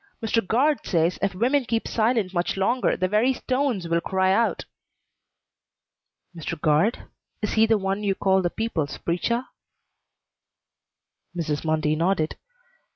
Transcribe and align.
Mr. 0.19 0.43
Guard 0.43 0.79
says 0.83 1.19
if 1.21 1.35
women 1.35 1.63
keep 1.63 1.87
silent 1.87 2.33
much 2.33 2.57
longer 2.57 2.97
the 2.97 3.07
very 3.07 3.33
stones 3.33 3.87
will 3.87 4.01
cry 4.01 4.33
out." 4.33 4.65
"Mr. 6.35 6.59
Guard? 6.59 7.05
Is 7.43 7.51
he 7.53 7.67
the 7.67 7.77
one 7.77 8.01
you 8.03 8.15
call 8.15 8.41
the 8.41 8.49
people's 8.49 8.97
preacher?" 8.97 9.45
Mrs. 11.37 11.63
Mundy 11.63 11.95
nodded. 11.95 12.35